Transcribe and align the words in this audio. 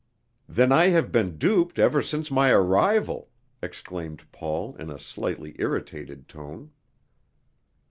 "Then 0.49 0.71
I 0.71 0.85
have 0.87 1.11
been 1.11 1.37
duped 1.37 1.77
ever 1.77 2.01
since 2.01 2.31
my 2.31 2.49
arrival!" 2.49 3.29
exclaimed 3.61 4.23
Paul 4.31 4.75
in 4.77 4.89
a 4.89 4.97
slightly 4.97 5.55
irritated 5.59 6.27
tone. 6.27 6.71